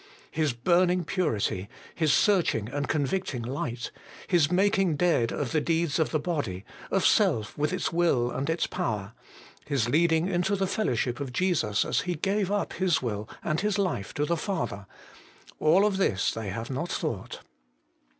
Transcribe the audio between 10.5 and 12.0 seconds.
the fellow ship of Jesus